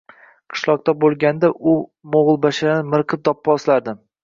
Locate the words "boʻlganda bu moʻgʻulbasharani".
1.03-2.91